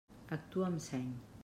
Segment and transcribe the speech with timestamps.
[0.37, 1.09] Actua amb seny.